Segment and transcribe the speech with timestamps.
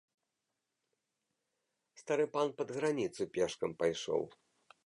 [2.03, 4.23] Стары пан пад граніцу пешкам пайшоў.